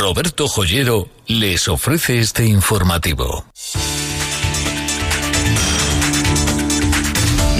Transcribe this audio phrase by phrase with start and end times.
[0.00, 3.44] Roberto Joyero les ofrece este informativo.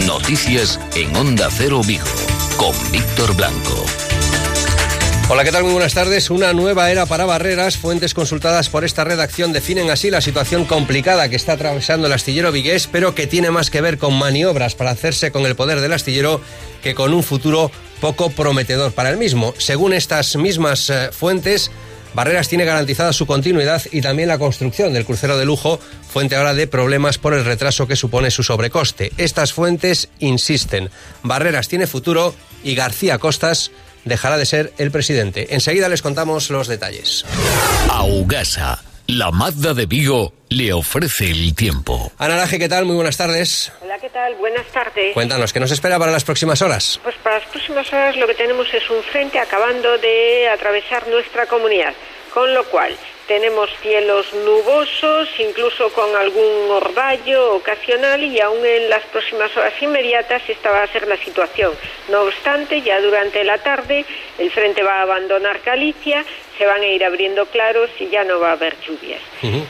[0.07, 2.07] Noticias en Onda Cero Vigo
[2.57, 3.85] con Víctor Blanco.
[5.29, 5.65] Hola, ¿qué tal?
[5.65, 6.31] Muy buenas tardes.
[6.31, 7.77] Una nueva era para Barreras.
[7.77, 12.53] Fuentes consultadas por esta redacción definen así la situación complicada que está atravesando el astillero
[12.53, 15.93] vigués, pero que tiene más que ver con maniobras para hacerse con el poder del
[15.93, 16.41] astillero
[16.83, 17.71] que con un futuro
[18.01, 19.53] poco prometedor para el mismo.
[19.59, 21.71] Según estas mismas eh, fuentes,
[22.15, 25.81] Barreras tiene garantizada su continuidad y también la construcción del crucero de lujo,
[26.13, 29.13] fuente ahora de problemas por el retraso que supone su sobrecoste.
[29.17, 30.91] Estas fuentes insisten,
[31.23, 33.71] Barreras tiene futuro y García Costas
[34.05, 35.55] dejará de ser el presidente.
[35.55, 37.25] Enseguida les contamos los detalles.
[37.91, 42.13] Augasa, la Mazda de Vigo, le ofrece el tiempo.
[42.19, 42.85] Ana Laje, ¿qué tal?
[42.85, 43.73] Muy buenas tardes.
[43.83, 44.37] Hola, ¿qué tal?
[44.37, 45.15] Buenas tardes.
[45.15, 47.01] Cuéntanos, ¿qué nos espera para las próximas horas?
[47.03, 51.47] Pues para las próximas horas lo que tenemos es un frente acabando de atravesar nuestra
[51.47, 51.93] comunidad,
[52.33, 52.97] con lo cual
[53.27, 60.43] tenemos cielos nubosos, incluso con algún orvallo ocasional y aún en las próximas horas inmediatas
[60.49, 61.73] esta va a ser la situación.
[62.11, 64.05] No obstante, ya durante la tarde
[64.39, 66.25] el frente va a abandonar Galicia,
[66.61, 69.23] se van a ir abriendo claros y ya no va a haber lluvias.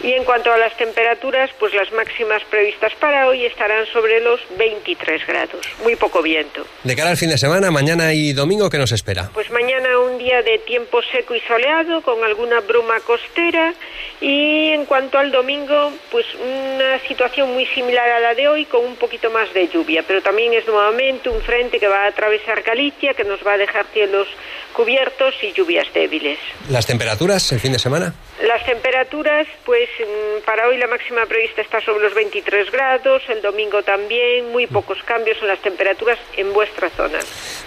[0.03, 4.41] Y en cuanto a las temperaturas, pues las máximas previstas para hoy estarán sobre los
[4.59, 6.67] 23 grados, muy poco viento.
[6.83, 9.31] De cara al fin de semana, mañana y domingo, ¿qué nos espera?
[9.33, 13.73] Pues mañana un día de tiempo seco y soleado con alguna bruma costera
[14.21, 18.85] y en cuanto al domingo, pues una situación muy similar a la de hoy con
[18.85, 22.63] un poquito más de lluvia, pero también es nuevamente un frente que va a atravesar
[22.63, 24.27] Galicia, que nos va a dejar cielos
[24.73, 26.39] cubiertos y lluvias débiles.
[26.69, 28.15] ¿Las temperaturas el fin de semana?
[28.43, 33.43] Las temperaturas, pues mm, para hoy la máxima prevista está sobre los 23 grados, el
[33.43, 37.19] domingo también, muy pocos cambios en las temperaturas en vuestra zona.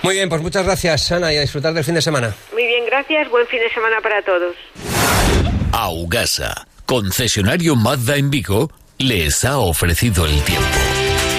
[0.02, 2.34] Muy bien, pues muchas gracias, Ana, y a disfrutar del fin de semana.
[2.52, 4.56] Muy bien, gracias, buen fin de semana para todos.
[5.72, 10.93] Augasa, concesionario Mazda en Vigo, les ha ofrecido el tiempo.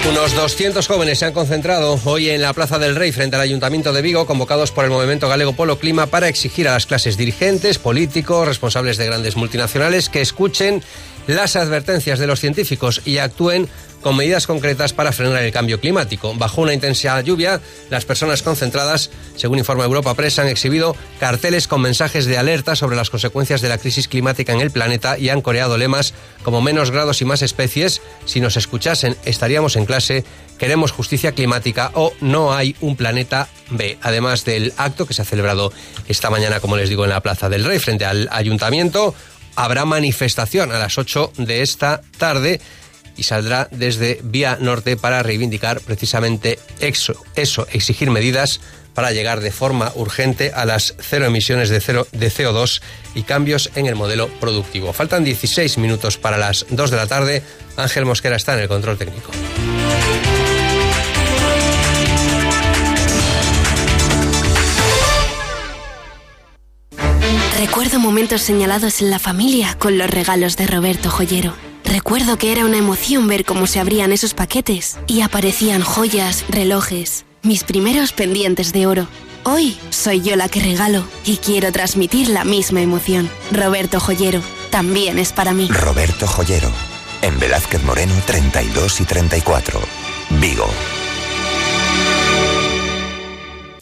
[0.09, 3.91] Unos 200 jóvenes se han concentrado hoy en la Plaza del Rey frente al Ayuntamiento
[3.91, 7.79] de Vigo, convocados por el Movimiento Galego Polo Clima para exigir a las clases dirigentes,
[7.79, 10.83] políticos, responsables de grandes multinacionales que escuchen
[11.25, 13.67] las advertencias de los científicos y actúen
[14.05, 16.35] con medidas concretas para frenar el cambio climático.
[16.35, 21.81] Bajo una intensa lluvia, las personas concentradas, según informa Europa Press, han exhibido carteles con
[21.81, 25.41] mensajes de alerta sobre las consecuencias de la crisis climática en el planeta y han
[25.41, 28.03] coreado lemas como menos grados y más especies.
[28.25, 30.23] Si nos escuchasen, estaríamos en clase.
[30.59, 33.97] Queremos justicia climática o no hay un planeta B.
[34.03, 35.73] Además del acto que se ha celebrado
[36.07, 39.15] esta mañana, como les digo, en la Plaza del Rey, frente al ayuntamiento,
[39.55, 42.61] habrá manifestación a las 8 de esta tarde
[43.17, 48.59] y saldrá desde Vía Norte para reivindicar precisamente eso, exigir medidas
[48.93, 52.81] para llegar de forma urgente a las cero emisiones de, cero, de CO2
[53.13, 54.93] y cambios en el modelo productivo.
[54.93, 57.43] Faltan 16 minutos para las 2 de la tarde.
[57.75, 59.31] Ángel Mosquera está en el control técnico.
[67.59, 71.53] Recuerdo momentos señalados en la familia con los regalos de Roberto Joyero.
[71.95, 77.23] Recuerdo que era una emoción ver cómo se abrían esos paquetes y aparecían joyas, relojes,
[77.41, 79.07] mis primeros pendientes de oro.
[79.45, 83.29] Hoy soy yo la que regalo y quiero transmitir la misma emoción.
[83.49, 84.41] Roberto Joyero
[84.71, 85.69] también es para mí.
[85.69, 86.69] Roberto Joyero,
[87.21, 89.79] en Velázquez Moreno 32 y 34,
[90.31, 90.67] Vigo.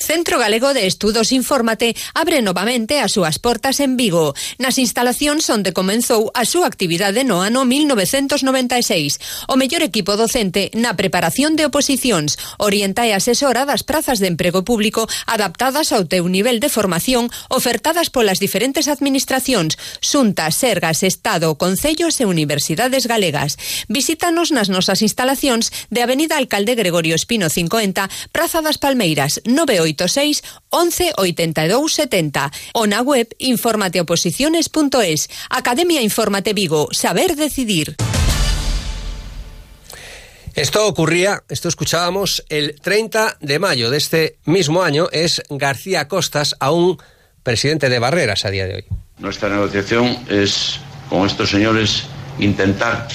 [0.03, 5.71] Centro Galego de Estudos Infórmate abre novamente as súas portas en Vigo, nas instalacións onde
[5.71, 9.47] comenzou a súa actividade no ano 1996.
[9.47, 14.67] O mellor equipo docente na preparación de oposicións, orienta e asesora das prazas de emprego
[14.67, 22.19] público adaptadas ao teu nivel de formación ofertadas polas diferentes administracións, Xunta, Sergas, Estado, Concellos
[22.19, 23.55] e Universidades Galegas.
[23.87, 30.43] Visítanos nas nosas instalacións de Avenida Alcalde Gregorio Espino 50, Praza das Palmeiras, 98 86
[30.69, 37.95] 11 82 70 o na web informateoposiciones.es Academia Infórmate Vigo, saber decidir.
[40.55, 46.55] Esto ocurría, esto escuchábamos el 30 de mayo de este mismo año, es García Costas,
[46.59, 47.01] aún
[47.41, 48.85] presidente de Barreras a día de hoy.
[49.17, 50.79] Nuestra negociación es
[51.09, 52.03] con estos señores
[52.37, 53.07] intentar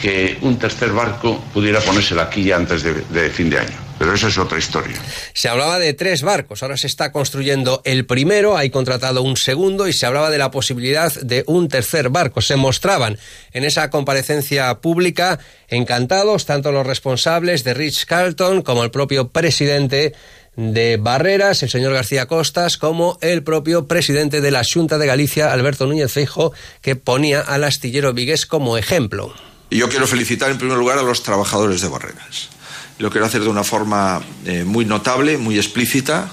[0.00, 3.83] que un tercer barco pudiera ponerse aquí antes de, de fin de año.
[3.98, 4.96] Pero esa es otra historia.
[5.32, 9.86] Se hablaba de tres barcos, ahora se está construyendo el primero, hay contratado un segundo
[9.86, 12.40] y se hablaba de la posibilidad de un tercer barco.
[12.40, 13.18] Se mostraban
[13.52, 15.38] en esa comparecencia pública
[15.68, 20.14] encantados tanto los responsables de Rich Carlton como el propio presidente
[20.56, 25.52] de Barreras, el señor García Costas, como el propio presidente de la Junta de Galicia,
[25.52, 29.34] Alberto Núñez Feijo, que ponía al astillero vigués como ejemplo.
[29.70, 32.50] Yo quiero felicitar en primer lugar a los trabajadores de Barreras.
[32.98, 36.30] Lo quiero hacer de una forma eh, muy notable, muy explícita.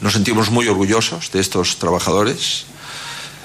[0.00, 2.64] Nos sentimos muy orgullosos de estos trabajadores.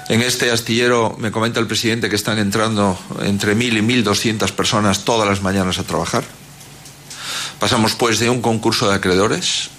[0.08, 4.52] En este astillero me comenta el presidente que están entrando entre mil y mil doscientas
[4.52, 6.24] personas todas las mañanas a trabajar.
[7.58, 9.70] Pasamos pues de un concurso de acreedores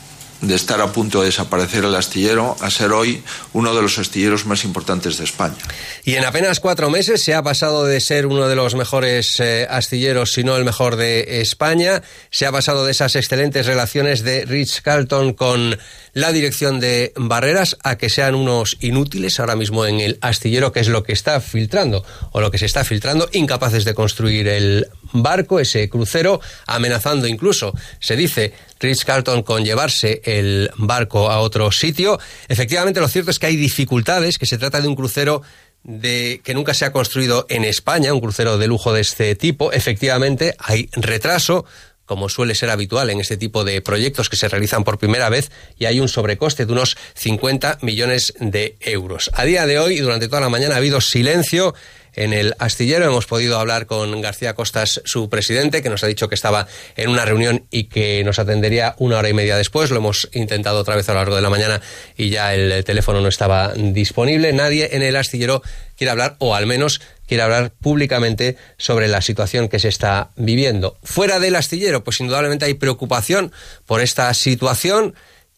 [0.41, 3.23] de estar a punto de desaparecer el astillero a ser hoy
[3.53, 5.55] uno de los astilleros más importantes de España.
[6.03, 9.67] Y en apenas cuatro meses se ha pasado de ser uno de los mejores eh,
[9.69, 14.45] astilleros, si no el mejor de España, se ha pasado de esas excelentes relaciones de
[14.45, 15.77] Rich Carlton con
[16.17, 20.79] la dirección de Barreras a que sean unos inútiles ahora mismo en el astillero, que
[20.79, 24.87] es lo que está filtrando, o lo que se está filtrando, incapaces de construir el
[25.11, 31.71] barco, ese crucero, amenazando incluso, se dice, Rich Carlton con llevarse el barco a otro
[31.71, 32.19] sitio.
[32.47, 35.43] Efectivamente, lo cierto es que hay dificultades, que se trata de un crucero
[35.83, 39.71] de que nunca se ha construido en España, un crucero de lujo de este tipo.
[39.71, 41.65] Efectivamente, hay retraso,
[42.07, 45.51] como suele ser habitual en este tipo de proyectos que se realizan por primera vez,
[45.77, 49.30] y hay un sobrecoste de unos 50 millones de euros.
[49.36, 51.75] A día de hoy, durante toda la mañana, ha habido silencio
[52.18, 53.06] en el astillero.
[53.06, 57.09] Hemos podido hablar con García Costas, su presidente, que nos ha dicho que estaba en
[57.09, 59.92] una reunión y que nos atendería una hora y media después.
[59.92, 61.80] Lo hemos intentado otra vez a lo largo de la mañana
[62.18, 64.51] y ya el teléfono no estaba disponible.
[64.51, 65.62] Nadie en el astillero
[65.95, 70.97] quiere hablar, o al menos quiere hablar públicamente sobre la situación que se está viviendo.
[71.03, 73.51] Fuera del astillero, pues indudablemente hay preocupación
[73.85, 75.13] por esta situación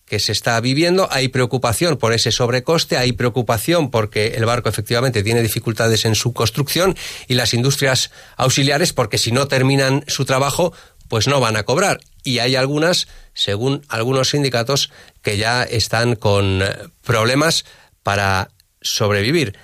[0.10, 1.07] que se está viviendo.
[1.12, 6.33] Hay preocupación por ese sobrecoste, hay preocupación porque el barco efectivamente tiene dificultades en su
[6.33, 10.74] construcción y las industrias auxiliares porque si no terminan su trabajo,
[11.07, 12.00] pues no van a cobrar.
[12.24, 14.92] Y hay algunas, según algunos sindicatos,
[15.22, 16.62] que ya están con
[17.04, 17.65] problemas
[18.04, 18.50] para
[18.81, 19.57] sobrevivir.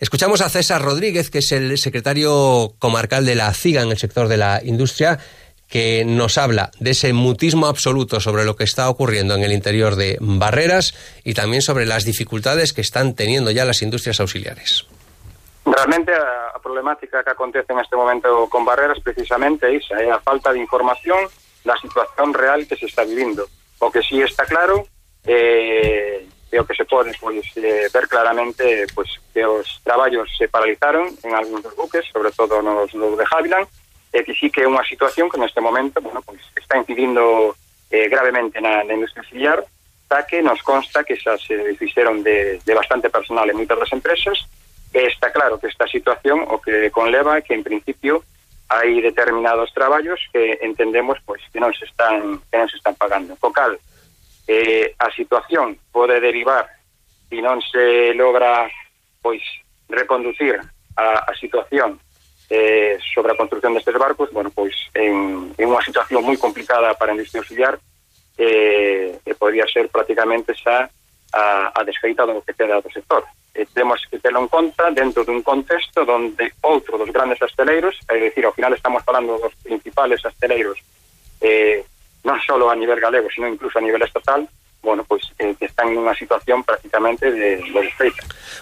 [0.00, 4.28] Escuchamos a César Rodríguez, que es el secretario comarcal de la CIGA en el sector
[4.28, 5.18] de la industria,
[5.68, 9.96] que nos habla de ese mutismo absoluto sobre lo que está ocurriendo en el interior
[9.96, 14.86] de Barreras y también sobre las dificultades que están teniendo ya las industrias auxiliares.
[15.66, 20.60] Realmente a, problemática que acontece en este momento con Barreras precisamente es a falta de
[20.60, 21.18] información
[21.64, 23.46] la situación real que se está viviendo.
[23.78, 24.86] O que sí está claro,
[25.24, 31.08] eh, creo que se puede pues, eh, ver claramente pues que los trabajos se paralizaron
[31.22, 33.68] en algunos buques, sobre todo los, los de Havilland,
[34.12, 37.54] é que sí que é unha situación que neste momento bueno, pues, está incidindo
[37.94, 39.62] eh, gravemente na, na industria auxiliar
[40.10, 43.94] xa que nos consta que xa se fixeron de, de bastante personal en moitas das
[43.94, 44.42] empresas
[44.90, 48.26] e está claro que esta situación o que conleva que en principio
[48.66, 53.38] hai determinados traballos que entendemos pois que non se están que non se están pagando.
[53.38, 53.78] Focal,
[54.50, 56.66] eh, a situación pode derivar
[57.30, 58.66] se non se logra
[59.22, 59.38] pois
[59.86, 60.58] reconducir
[60.98, 62.02] a, a situación
[62.50, 67.14] eh, sobre a construcción destes barcos, bueno, pois en, en unha situación moi complicada para
[67.14, 67.78] a industria auxiliar
[68.34, 70.90] eh, e podría ser prácticamente xa
[71.30, 73.22] a, a desfeita do que queda do sector.
[73.54, 77.94] Eh, e temos que telo en conta dentro dun contexto donde outro dos grandes asteleiros,
[78.10, 80.82] é dicir, ao final estamos falando dos principales asteleiros
[81.38, 81.86] eh,
[82.24, 84.48] non só a nivel galego, sino incluso a nivel estatal,
[84.82, 88.12] bueno, pues eh, que están en una situación prácticamente de, de.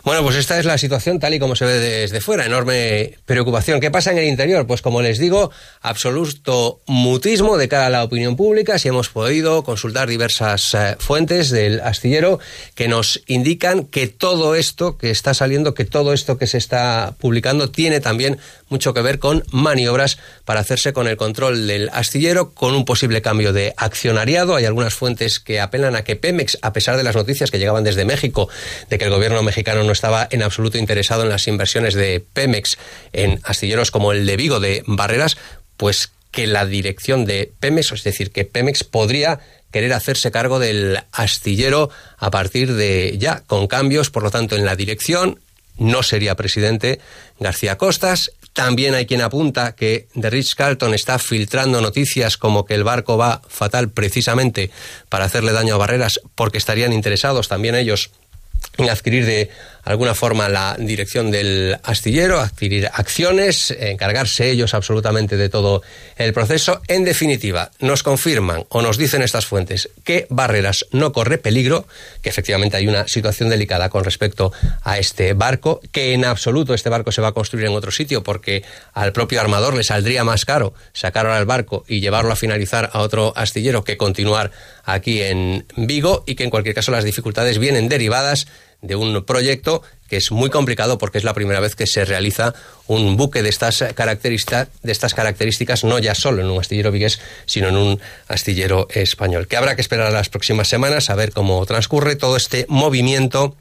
[0.02, 3.80] Bueno, pues esta es la situación tal y como se ve desde fuera, enorme preocupación.
[3.80, 4.66] ¿Qué pasa en el interior?
[4.66, 8.78] Pues como les digo, absoluto mutismo de cara a la opinión pública.
[8.78, 12.40] Si hemos podido consultar diversas eh, fuentes del astillero
[12.74, 17.14] que nos indican que todo esto que está saliendo, que todo esto que se está
[17.20, 22.50] publicando tiene también mucho que ver con maniobras para hacerse con el control del astillero,
[22.50, 24.56] con un posible cambio de accionariado.
[24.56, 27.84] Hay algunas fuentes que apelan a que Pemex, a pesar de las noticias que llegaban
[27.84, 28.48] desde México,
[28.88, 32.78] de que el gobierno mexicano no estaba en absoluto interesado en las inversiones de Pemex
[33.12, 35.36] en astilleros como el de Vigo de Barreras,
[35.76, 41.00] pues que la dirección de Pemex, es decir, que Pemex podría querer hacerse cargo del
[41.12, 45.40] astillero a partir de ya, con cambios, por lo tanto, en la dirección,
[45.78, 47.00] no sería presidente
[47.38, 48.32] García Costas.
[48.52, 53.16] También hay quien apunta que The Rich Carlton está filtrando noticias como que el barco
[53.16, 54.70] va fatal precisamente
[55.08, 58.10] para hacerle daño a Barreras porque estarían interesados también ellos
[58.90, 59.50] adquirir de
[59.84, 65.82] alguna forma la dirección del astillero, adquirir acciones, encargarse ellos absolutamente de todo
[66.16, 66.82] el proceso.
[66.88, 71.86] En definitiva, nos confirman o nos dicen estas fuentes que Barreras no corre peligro,
[72.22, 76.90] que efectivamente hay una situación delicada con respecto a este barco, que en absoluto este
[76.90, 80.44] barco se va a construir en otro sitio porque al propio armador le saldría más
[80.44, 84.50] caro sacarlo al barco y llevarlo a finalizar a otro astillero que continuar
[84.88, 88.48] aquí en Vigo y que en cualquier caso las dificultades vienen derivadas
[88.80, 92.54] de un proyecto que es muy complicado porque es la primera vez que se realiza
[92.86, 97.20] un buque de estas, características, de estas características, no ya solo en un astillero vigués,
[97.44, 99.46] sino en un astillero español.
[99.46, 103.56] Que habrá que esperar a las próximas semanas a ver cómo transcurre todo este movimiento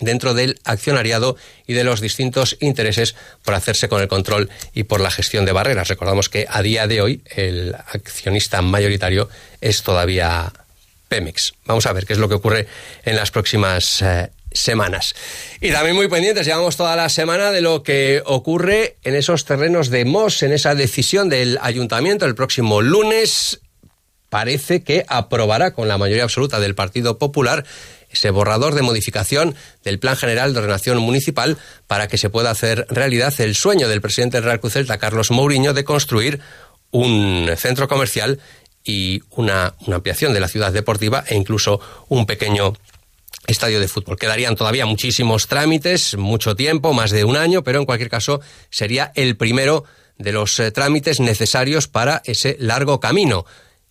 [0.00, 1.36] dentro del accionariado
[1.66, 3.14] y de los distintos intereses
[3.44, 5.88] por hacerse con el control y por la gestión de barreras.
[5.88, 9.28] Recordamos que a día de hoy el accionista mayoritario
[9.60, 10.52] es todavía
[11.12, 11.52] Pemex.
[11.66, 12.66] Vamos a ver qué es lo que ocurre
[13.04, 15.14] en las próximas eh, semanas.
[15.60, 19.90] Y también muy pendientes, llevamos toda la semana de lo que ocurre en esos terrenos
[19.90, 23.60] de MOS, en esa decisión del ayuntamiento el próximo lunes.
[24.30, 27.66] Parece que aprobará con la mayoría absoluta del Partido Popular
[28.10, 29.54] ese borrador de modificación
[29.84, 34.00] del Plan General de Ordenación Municipal para que se pueda hacer realidad el sueño del
[34.00, 36.40] presidente Real Cruz Carlos Mourinho, de construir
[36.90, 38.38] un centro comercial
[38.84, 42.74] y una, ampliación de la ciudad deportiva e incluso un pequeño
[43.46, 44.18] estadio de fútbol.
[44.18, 49.12] Quedarían todavía muchísimos trámites, mucho tiempo, más de un año, pero en cualquier caso sería
[49.14, 49.84] el primero
[50.18, 53.44] de los eh, trámites necesarios para ese largo camino.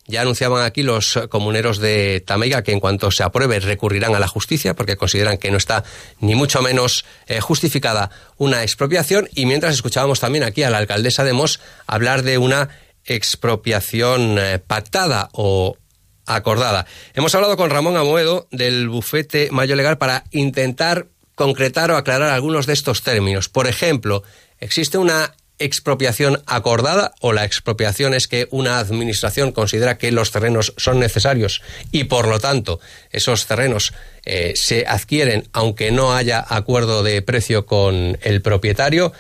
[0.08, 4.28] Ya anunciaban aquí los comuneros de Tameiga que en cuanto se apruebe recurrirán a la
[4.28, 5.84] justicia porque consideran que no está
[6.20, 11.24] ni mucho menos eh, justificada una expropiación y mientras escuchábamos también aquí a la alcaldesa
[11.24, 12.70] de Mos hablar de una
[13.06, 15.78] expropiación eh, pactada o
[16.26, 16.86] acordada.
[17.14, 22.66] Hemos hablado con Ramón Amoedo del bufete Mayo Legal para intentar concretar o aclarar algunos
[22.66, 23.50] de estos términos.
[23.50, 24.24] Por ejemplo,
[24.60, 30.74] ¿existe una expropiación acordada o la expropiación es que una administración considera que los terrenos
[30.78, 32.80] son necesarios y por lo tanto
[33.12, 33.94] esos terrenos
[34.26, 39.14] eh, se adquieren aunque no haya acuerdo de precio con el propietario?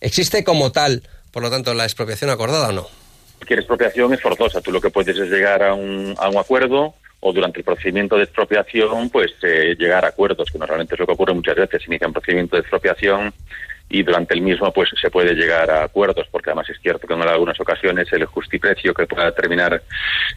[0.00, 1.02] ¿Existe como tal,
[1.32, 2.88] por lo tanto, la expropiación acordada o no?
[3.38, 4.60] Cualquier expropiación es forzosa.
[4.60, 8.16] Tú lo que puedes es llegar a un, a un acuerdo o durante el procedimiento
[8.16, 11.86] de expropiación, pues eh, llegar a acuerdos, que normalmente es lo que ocurre muchas veces.
[11.86, 13.32] Inicia un procedimiento de expropiación
[13.90, 17.14] y durante el mismo pues se puede llegar a acuerdos, porque además es cierto que
[17.14, 19.82] en algunas ocasiones el justiprecio que pueda determinar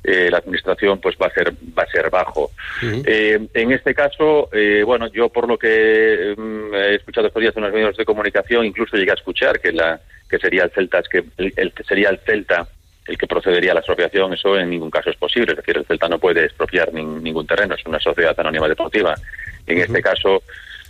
[0.03, 2.51] eh, la administración pues va a ser va a ser bajo.
[2.81, 4.50] Eh, en este caso,
[4.86, 8.65] bueno, yo por lo que mm, he escuchado estos días en los medios de comunicación,
[8.65, 12.20] incluso llegué a escuchar que la que sería el Celta que el que sería el
[12.20, 12.67] Celta
[13.08, 15.53] el que procedería a la expropiación, eso en ningún caso es posible.
[15.53, 19.15] Es decir, el Celta no puede expropiar ningún terreno, es una sociedad anónima deportiva.
[19.65, 20.43] En este caso,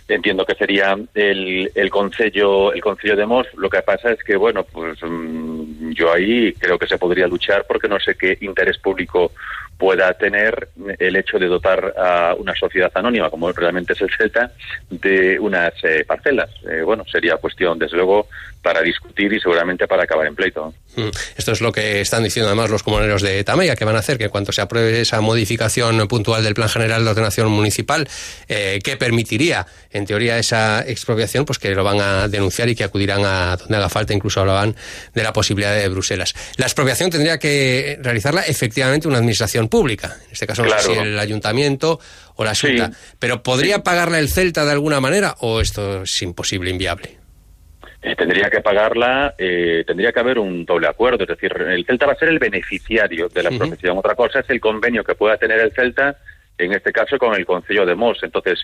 [0.08, 4.36] entiendo que sería el, el concello el concello de Mos lo que pasa es que
[4.36, 5.51] bueno pues mm,
[5.94, 9.32] yo ahí creo que se podría luchar porque no sé qué interés público
[9.78, 10.68] pueda tener
[10.98, 14.52] el hecho de dotar a una sociedad anónima como realmente es el Celta
[14.90, 18.28] de unas eh, parcelas eh, bueno sería cuestión desde luego
[18.62, 20.72] para discutir y seguramente para acabar en pleito.
[20.94, 21.08] Mm.
[21.36, 24.18] Esto es lo que están diciendo además los comuneros de Tamaya, que van a hacer
[24.18, 28.08] que cuando se apruebe esa modificación puntual del Plan General de Ordenación Municipal,
[28.48, 32.84] eh, que permitiría, en teoría, esa expropiación, pues que lo van a denunciar y que
[32.84, 34.76] acudirán a donde haga falta, incluso hablaban
[35.12, 36.34] de la posibilidad de Bruselas.
[36.56, 40.98] La expropiación tendría que realizarla efectivamente una administración pública, en este caso no sé si
[40.98, 42.00] el ayuntamiento
[42.36, 46.70] o la Junta, pero ¿podría pagarla el Celta de alguna manera o esto es imposible,
[46.70, 47.22] inviable?
[48.04, 52.06] Eh, tendría que pagarla, eh, tendría que haber un doble acuerdo, es decir, el Celta
[52.06, 53.96] va a ser el beneficiario de la profesión.
[53.96, 56.16] Otra cosa es el convenio que pueda tener el Celta,
[56.58, 58.18] en este caso con el Concello de Mos.
[58.22, 58.58] Entonces,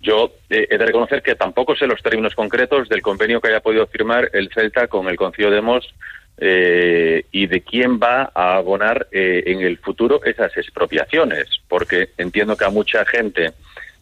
[0.00, 3.60] yo eh, he de reconocer que tampoco sé los términos concretos del convenio que haya
[3.60, 5.92] podido firmar el Celta con el Concello de Mos
[6.38, 12.70] y de quién va a abonar en el futuro esas expropiaciones, porque entiendo que a
[12.70, 13.52] mucha gente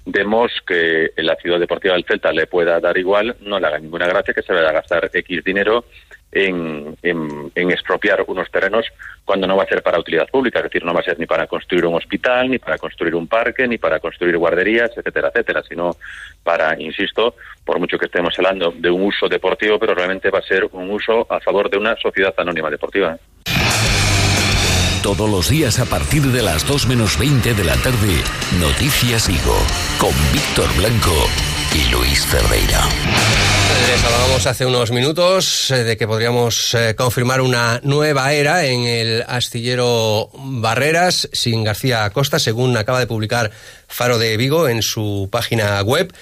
[0.05, 4.07] vemos que la ciudad deportiva del Celta le pueda dar igual, no le haga ninguna
[4.07, 5.85] gracia que se vaya a gastar X dinero
[6.33, 6.97] en,
[7.55, 8.87] expropiar unos terrenos
[9.25, 11.27] cuando no va a ser para utilidad pública, es decir, no va a ser ni
[11.27, 15.63] para construir un hospital, ni para construir un parque, ni para construir guarderías, etcétera, etcétera,
[15.69, 15.97] sino
[16.43, 20.43] para, insisto, por mucho que estemos hablando de un uso deportivo, pero realmente va a
[20.43, 23.17] ser un uso a favor de una sociedad anónima deportiva.
[25.03, 28.23] Todos los días a partir de las 2 menos 20 de la tarde,
[28.61, 29.59] Noticias Vigo,
[29.99, 32.89] con Víctor Blanco y Luis Ferreira.
[33.89, 38.81] Les hablábamos hace unos minutos eh, de que podríamos eh, confirmar una nueva era en
[38.81, 43.51] el astillero Barreras sin García Acosta, según acaba de publicar
[43.89, 46.13] Faro de Vigo en su página web.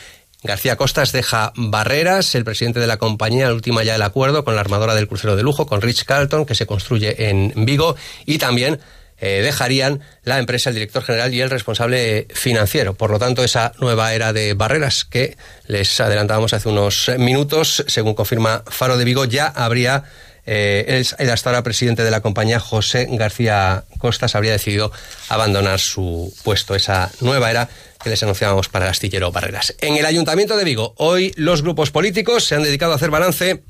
[0.42, 4.54] García Costas deja Barreras, el presidente de la compañía, la última ya el acuerdo con
[4.54, 8.38] la armadora del crucero de lujo, con Rich Carlton, que se construye en Vigo, y
[8.38, 8.80] también
[9.20, 12.94] eh, dejarían la empresa, el director general y el responsable financiero.
[12.94, 15.36] Por lo tanto, esa nueva era de barreras que
[15.66, 20.04] les adelantábamos hace unos minutos, según confirma Faro de Vigo, ya habría
[20.46, 24.90] eh, el, hasta ahora presidente de la compañía, José García Costas, habría decidido
[25.28, 26.74] abandonar su puesto.
[26.74, 27.68] Esa nueva era
[28.02, 29.74] que les anunciábamos para el astillero Barreras.
[29.80, 33.62] En el Ayuntamiento de Vigo, hoy los grupos políticos se han dedicado a hacer balance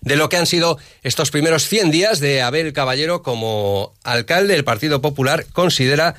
[0.00, 4.54] de lo que han sido estos primeros 100 días de Abel Caballero como alcalde.
[4.54, 6.14] El Partido Popular considera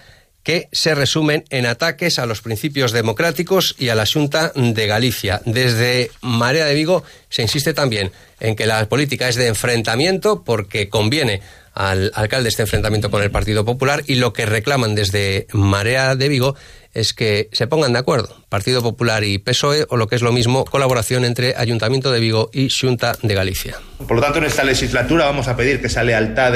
[0.46, 5.42] que se resumen en ataques a los principios democráticos y a la Junta de Galicia.
[5.46, 10.88] Desde Marea de Vigo se insiste también en que la política es de enfrentamiento porque
[10.88, 11.42] conviene
[11.76, 16.30] al alcalde este enfrentamiento con el Partido Popular y lo que reclaman desde Marea de
[16.30, 16.56] Vigo
[16.94, 20.32] es que se pongan de acuerdo, Partido Popular y PSOE, o lo que es lo
[20.32, 23.76] mismo, colaboración entre Ayuntamiento de Vigo y Xunta de Galicia.
[24.08, 26.54] Por lo tanto, en esta legislatura vamos a pedir que esa lealtad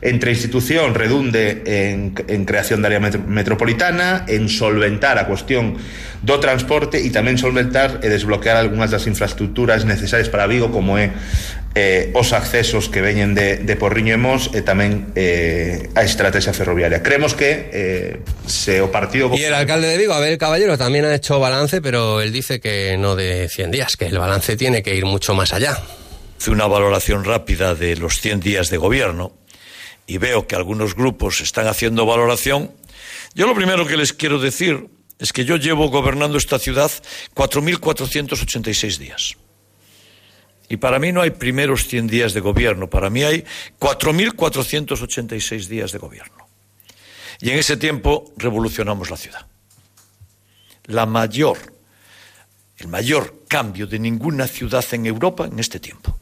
[0.00, 5.80] entre institución redunde en, en creación de área metropolitana, en solventar a cuestión
[6.20, 11.12] do transporte e tamén solventar e desbloquear algunhas das infraestructuras necesarias para Vigo como é
[11.74, 16.54] eh, os accesos que veñen de, de Porriño e Mos e tamén eh, a estrategia
[16.54, 17.02] ferroviaria.
[17.02, 19.34] Creemos que eh, se o partido...
[19.34, 22.94] Y el alcalde de Vigo, Abel Caballero, también ha hecho balance, pero él dice que
[22.96, 25.82] no de 100 días, que el balance tiene que ir mucho más allá.
[26.38, 29.32] Hice una valoración rápida de los 100 días de gobierno
[30.06, 32.70] y veo que algunos grupos están haciendo valoración.
[33.34, 34.86] Yo lo primero que les quiero decir
[35.18, 36.90] es que yo llevo gobernando esta ciudad
[37.34, 39.36] 4.486 días.
[40.68, 43.44] Y para mí no hay primeros 100 días de gobierno, para mí hay
[43.78, 46.48] 4.486 días de gobierno.
[47.40, 49.46] Y en ese tiempo revolucionamos la ciudad.
[50.86, 51.58] La mayor,
[52.78, 56.18] el mayor cambio de ninguna ciudad en Europa en este tiempo.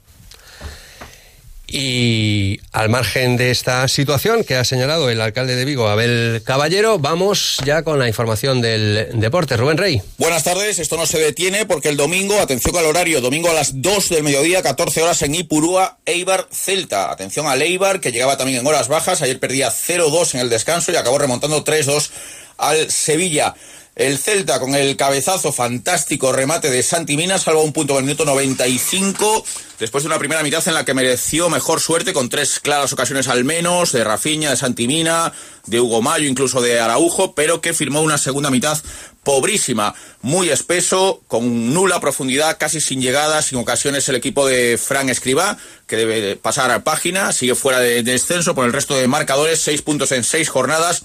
[1.75, 6.99] Y al margen de esta situación que ha señalado el alcalde de Vigo, Abel Caballero,
[6.99, 9.57] vamos ya con la información del deporte.
[9.57, 10.03] Rubén Rey.
[10.19, 13.81] Buenas tardes, esto no se detiene porque el domingo, atención al horario, domingo a las
[13.81, 17.11] 2 del mediodía, 14 horas en Ipurúa, Eibar Celta.
[17.11, 20.93] Atención al Eibar, que llegaba también en horas bajas, ayer perdía 0-2 en el descanso
[20.93, 22.11] y acabó remontando 3-2
[22.59, 23.55] al Sevilla.
[23.95, 28.05] El Celta con el cabezazo fantástico remate de Santi Mina salva un punto en el
[28.05, 29.45] minuto 95
[29.79, 33.29] después de una primera mitad en la que mereció mejor suerte con tres claras ocasiones
[33.29, 35.35] al menos de Rafiña, de Santi Mina,
[35.67, 38.81] de Hugo Mayo, incluso de Araujo, pero que firmó una segunda mitad
[39.25, 45.11] pobrísima, muy espeso, con nula profundidad, casi sin llegadas, sin ocasiones el equipo de Fran
[45.11, 49.61] Escribá, que debe pasar a página, sigue fuera de descenso por el resto de marcadores,
[49.61, 51.03] seis puntos en seis jornadas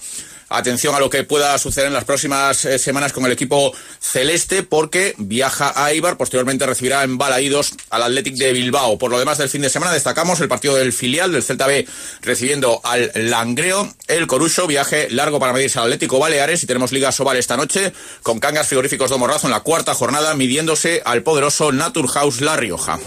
[0.50, 4.62] Atención a lo que pueda suceder en las próximas eh, semanas con el equipo celeste,
[4.62, 8.98] porque viaja a Ibar, posteriormente recibirá en Balaídos al Athletic de Bilbao.
[8.98, 11.86] Por lo demás del fin de semana destacamos el partido del filial del Celta B
[12.22, 17.12] recibiendo al Langreo, el Corucho, viaje largo para medirse al Atlético Baleares y tenemos Liga
[17.12, 21.72] Sobal esta noche con Cangas Frigoríficos de Morrazo en la cuarta jornada midiéndose al poderoso
[21.72, 22.98] Naturhaus La Rioja.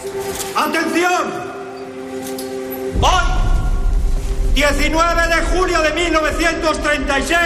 [0.55, 1.33] ¡Atención!
[3.01, 3.40] ¡Hoy!
[4.53, 7.37] 19 de julio de 1936,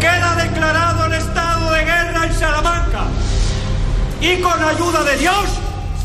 [0.00, 3.06] queda declarado el estado de guerra en Salamanca.
[4.20, 5.44] Y con ayuda de Dios,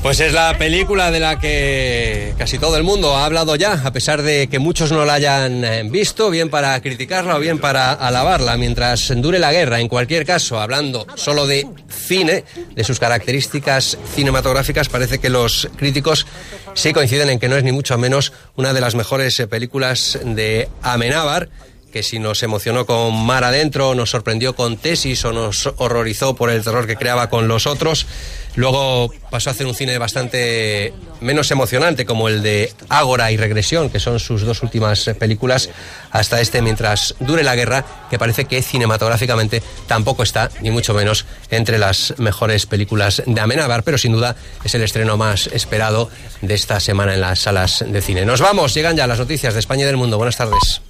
[0.01, 3.93] pues es la película de la que casi todo el mundo ha hablado ya, a
[3.93, 7.93] pesar de que muchos no la hayan eh, visto, bien para criticarla o bien para
[7.93, 9.79] alabarla, mientras dure la guerra.
[9.79, 16.25] En cualquier caso, hablando solo de cine, de sus características cinematográficas, parece que los críticos
[16.73, 20.19] sí coinciden en que no es ni mucho menos una de las mejores eh, películas
[20.23, 21.49] de Amenábar
[21.91, 26.49] que si nos emocionó con Mar Adentro, nos sorprendió con Tesis o nos horrorizó por
[26.49, 28.07] el terror que creaba con los otros,
[28.55, 33.89] luego pasó a hacer un cine bastante menos emocionante como el de Ágora y Regresión,
[33.89, 35.69] que son sus dos últimas películas,
[36.11, 41.25] hasta este Mientras dure la guerra, que parece que cinematográficamente tampoco está, ni mucho menos,
[41.49, 46.09] entre las mejores películas de Amenábar, pero sin duda es el estreno más esperado
[46.41, 48.25] de esta semana en las salas de cine.
[48.25, 50.17] Nos vamos, llegan ya las noticias de España y del mundo.
[50.17, 50.81] Buenas tardes.